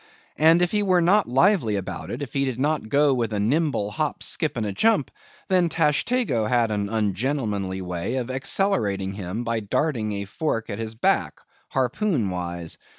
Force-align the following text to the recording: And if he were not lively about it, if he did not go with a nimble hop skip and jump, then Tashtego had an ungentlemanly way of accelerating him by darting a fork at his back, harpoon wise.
And 0.39 0.63
if 0.63 0.71
he 0.71 0.81
were 0.81 0.99
not 0.99 1.29
lively 1.29 1.75
about 1.75 2.09
it, 2.09 2.23
if 2.23 2.33
he 2.33 2.43
did 2.43 2.59
not 2.59 2.89
go 2.89 3.13
with 3.13 3.31
a 3.33 3.39
nimble 3.39 3.91
hop 3.91 4.23
skip 4.23 4.57
and 4.57 4.75
jump, 4.75 5.11
then 5.47 5.69
Tashtego 5.69 6.47
had 6.49 6.71
an 6.71 6.89
ungentlemanly 6.89 7.83
way 7.83 8.15
of 8.15 8.31
accelerating 8.31 9.13
him 9.13 9.43
by 9.43 9.59
darting 9.59 10.13
a 10.13 10.25
fork 10.25 10.71
at 10.71 10.79
his 10.79 10.95
back, 10.95 11.39
harpoon 11.69 12.31
wise. 12.31 12.79